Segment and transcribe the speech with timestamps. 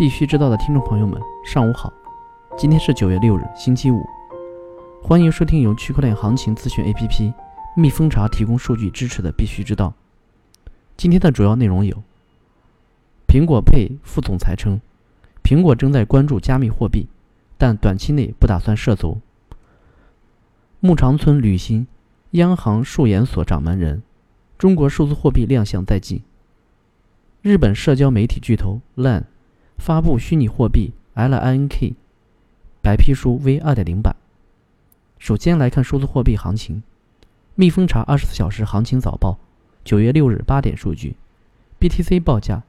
[0.00, 1.92] 必须知道的听众朋友们，上午好！
[2.56, 4.02] 今天是九月六日，星期五。
[5.02, 7.34] 欢迎收听由区块链行情咨询 APP
[7.76, 9.92] 蜜蜂茶提供数据支持的《必须知道》。
[10.96, 12.02] 今天的主要内容有：
[13.28, 14.80] 苹果 Pay 副总裁称，
[15.42, 17.06] 苹果正在关注加密货币，
[17.58, 19.20] 但短期内不打算涉足。
[20.80, 21.86] 牧长村履新
[22.30, 24.02] 央行数研所掌门人，
[24.56, 26.22] 中国数字货币亮相在即。
[27.42, 29.24] 日本社交媒体巨头 LINE
[29.80, 31.94] 发布虚拟货币 LINK
[32.82, 34.14] 白皮书 V 二点零版。
[35.18, 36.82] 首先来看数字货币行情，
[37.54, 39.38] 蜜蜂查二十四小时行情早报，
[39.82, 41.16] 九月六日八点数据
[41.80, 42.62] ，BTC 报价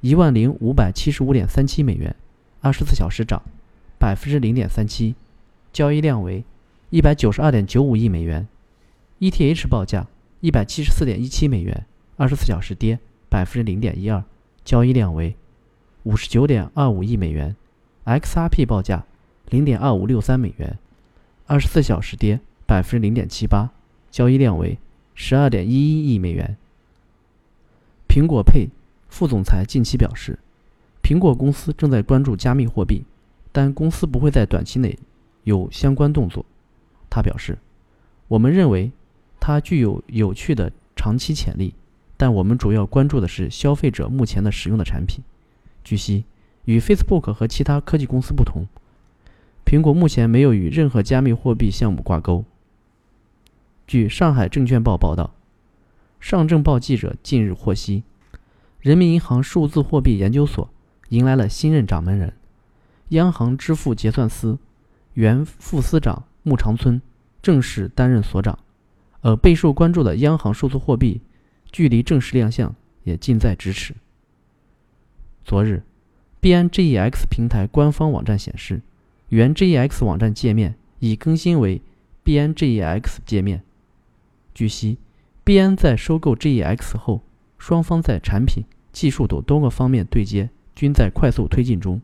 [0.00, 2.16] 一万零五百七十五点三七美元，
[2.62, 3.42] 二十四小时涨
[3.98, 5.14] 百分之零点三七，
[5.72, 6.44] 交易量为
[6.88, 8.48] 一百九十二点九五亿美元。
[9.20, 10.06] ETH 报价
[10.40, 12.98] 一百七十四点一七美元，二十四小时跌。
[13.26, 14.22] 百分之零点一二，
[14.64, 15.34] 交易量为
[16.04, 17.56] 五十九点二五亿美元
[18.04, 19.04] ，XRP 报价
[19.48, 20.78] 零点二五六三美元，
[21.46, 23.70] 二十四小时跌百分之零点七八，
[24.10, 24.78] 交易量为
[25.14, 26.56] 十二点一一亿美元。
[28.06, 28.68] 苹果 Pay
[29.08, 30.38] 副总裁近期表示，
[31.02, 33.04] 苹果公司正在关注加密货币，
[33.50, 34.98] 但公司不会在短期内
[35.44, 36.44] 有相关动作。
[37.08, 37.58] 他表示，
[38.28, 38.92] 我们认为
[39.40, 41.74] 它具有有趣的长期潜力。
[42.16, 45.22] 但我们主要关注的是消费者目前的使用的产品。
[45.84, 46.24] 据悉，
[46.64, 48.66] 与 Facebook 和其他科技公司不同，
[49.64, 52.44] 苹果目前没有与任何加密货币项目挂钩。
[53.86, 55.34] 据上海证券报报道，
[56.18, 58.02] 上证报记者近日获悉，
[58.80, 60.68] 人民银行数字货币研究所
[61.10, 62.32] 迎来了新任掌门人，
[63.10, 64.58] 央行支付结算司
[65.12, 67.00] 原副司长穆长村
[67.42, 68.58] 正式担任所长，
[69.20, 71.20] 而备受关注的央行数字货币。
[71.70, 72.72] 距离正式亮相
[73.02, 73.96] 也近在咫尺。
[75.44, 75.82] 昨日
[76.40, 78.80] ，，BNGEX 平台官方网站显示，
[79.28, 81.82] 原 GEX 网站界面已更新为
[82.24, 83.62] BNGEX 界面。
[84.54, 84.96] 据悉
[85.44, 87.20] ，，BN 在收购 GEX 后，
[87.58, 92.00] 双方在产品、技术等多个方面对接均在快速推进中。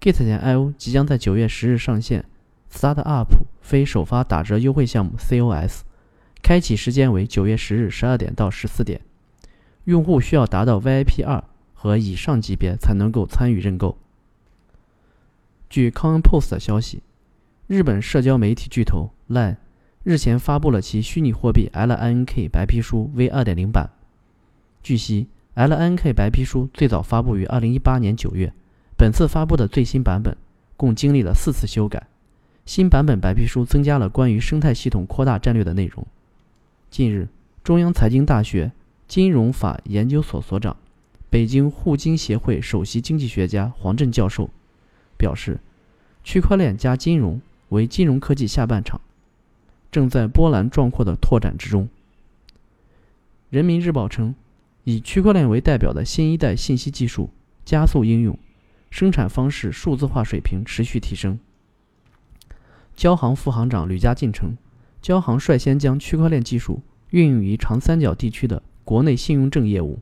[0.00, 2.24] Git.io 即将在九月十日上线
[2.72, 3.28] Startup
[3.60, 5.82] 非首发打折优惠项目 COS。
[6.40, 9.02] 开启时间为九月十日十二点到十四点，
[9.84, 11.44] 用户需要达到 VIP 二
[11.82, 13.98] 和以上级别才能够参与认购。
[15.68, 17.02] 据 CoinPost 的消息，
[17.66, 19.56] 日本社交媒体巨头 LINE
[20.04, 23.90] 日前发布了其虚拟货币 LINK 白皮书 V 二点零版。
[24.80, 25.26] 据悉
[25.56, 28.52] ，LINK 白皮书最早发布于二零一八年九月，
[28.96, 30.36] 本次发布的最新版本
[30.76, 32.06] 共经历了四次修改。
[32.64, 36.06] 新版本白皮书增加了关于生态系统扩大战略的内容。
[36.90, 37.26] 近日，
[37.64, 38.70] 中央财经大学
[39.08, 40.76] 金融法研究所所长、
[41.32, 44.50] 北京互金协会首席经济学家黄振教授
[45.16, 45.58] 表示，
[46.22, 49.00] 区块链加金融为金融科技下半场，
[49.90, 51.88] 正在波澜壮阔的拓展之中。
[53.48, 54.34] 人民日报称，
[54.84, 57.30] 以区块链为代表的新一代信息技术
[57.64, 58.38] 加速应用，
[58.90, 61.38] 生产方式数字化水平持续提升。
[62.94, 64.54] 交行副行长吕家进称。
[65.00, 69.98] 交行率先将区块链技术运用于长三角地区的国内信用证业务。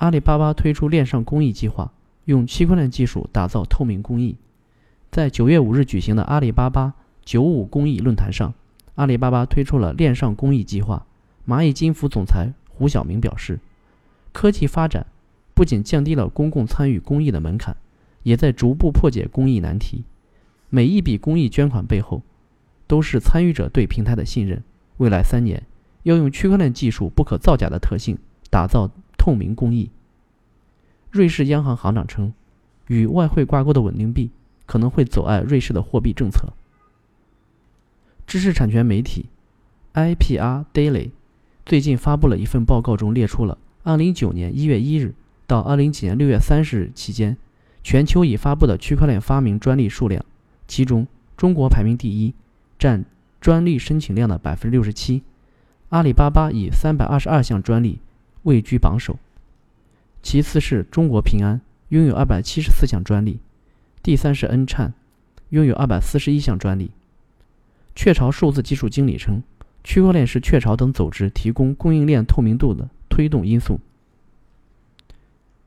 [0.00, 1.92] 阿里巴巴推出链上公益计划，
[2.24, 4.34] 用区块链技术打造透明公益。
[5.10, 8.54] 在九月五日举行的阿里巴巴九五公益论坛上，
[8.94, 11.04] 阿里巴巴推出了链上公益计划。
[11.46, 13.60] 蚂蚁金服总裁胡晓明表示，
[14.32, 15.04] 科技发展
[15.52, 17.76] 不仅降低了公共参与公益的门槛，
[18.22, 20.04] 也在逐步破解公益难题。
[20.70, 22.22] 每一笔公益捐款背后，
[22.86, 24.62] 都是参与者对平台的信任。
[24.96, 25.62] 未来三年
[26.04, 28.16] 要用区块链技术不可造假的特性，
[28.48, 29.90] 打造透明公益。
[31.10, 32.32] 瑞士央行行长称，
[32.86, 34.30] 与外汇挂钩的稳定币
[34.64, 36.54] 可能会阻碍瑞士的货币政策。
[38.26, 39.26] 知识产权媒体
[39.92, 41.10] IPR Daily
[41.66, 45.14] 最近发布了一份报告，中列出了2009年1月1日
[45.46, 47.36] 到2009年6月30日期间，
[47.82, 50.24] 全球已发布的区块链发明专利数量，
[50.66, 51.06] 其中
[51.36, 52.32] 中国排名第一。
[52.78, 53.04] 占
[53.42, 55.22] 专利申请量的百分之六十七，
[55.90, 57.98] 阿里巴巴以三百二十二项专利
[58.42, 59.18] 位居榜首，
[60.22, 63.40] 其次是中国平安拥有二百七十四项专利，
[64.02, 64.94] 第三是恩灿
[65.50, 66.90] 拥有二百四十一项专利。
[67.94, 69.42] 雀巢数字技术经理称，
[69.84, 73.80] 区块链是雀巢等组织提供供应链透明度的推动因素。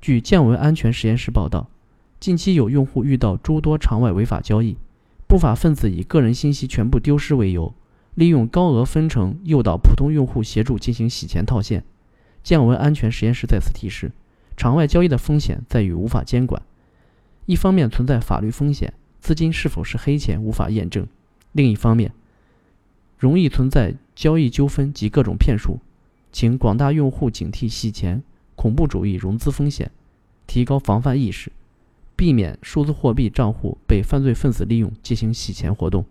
[0.00, 1.68] 据降维安全实验室报道，
[2.20, 4.76] 近期有用户遇到诸多场外违法交易。
[5.26, 7.74] 不法分子以个人信息全部丢失为由，
[8.14, 11.84] 利用高额分成诱导普通用户协助进行洗钱套现。
[12.44, 14.12] 降维安全实验室再次提示：
[14.56, 16.62] 场外交易的风险在于无法监管，
[17.46, 21.06] 一方面存在法律风险，资金是否是黑钱无法验证；
[21.52, 22.12] 另一方面，
[23.18, 25.80] 容易存在交易纠纷及各种骗术，
[26.30, 28.22] 请广大用户警惕洗钱、
[28.54, 29.90] 恐怖主义融资风险，
[30.46, 31.50] 提高防范意识，
[32.14, 36.04] 避免数字货币账户被犯罪分子利用进行洗钱活动。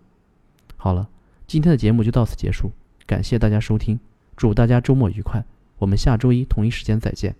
[0.76, 1.08] 好了，
[1.46, 2.72] 今天的节目就到此结束，
[3.06, 4.00] 感谢大家收听，
[4.36, 5.44] 祝大家周末愉快，
[5.84, 7.36] 我们下周一同一时间再见。